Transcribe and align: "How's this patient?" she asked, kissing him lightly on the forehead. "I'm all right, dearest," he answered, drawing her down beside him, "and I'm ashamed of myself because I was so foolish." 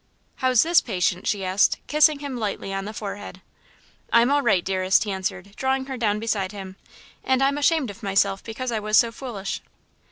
"How's 0.37 0.63
this 0.63 0.81
patient?" 0.81 1.27
she 1.27 1.45
asked, 1.45 1.77
kissing 1.85 2.21
him 2.21 2.35
lightly 2.35 2.73
on 2.73 2.85
the 2.85 2.91
forehead. 2.91 3.39
"I'm 4.11 4.31
all 4.31 4.41
right, 4.41 4.65
dearest," 4.65 5.03
he 5.03 5.11
answered, 5.11 5.55
drawing 5.55 5.85
her 5.85 5.95
down 5.95 6.19
beside 6.19 6.51
him, 6.53 6.75
"and 7.23 7.43
I'm 7.43 7.59
ashamed 7.59 7.91
of 7.91 8.01
myself 8.01 8.43
because 8.43 8.71
I 8.71 8.79
was 8.79 8.97
so 8.97 9.11
foolish." 9.11 9.61